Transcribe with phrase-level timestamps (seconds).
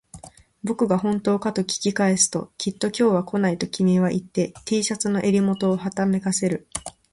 [0.63, 6.67] 僕が本当かと聞き返すと、きっと今日は来ないと君は言って、Ｔ シャツの襟元をはためかせる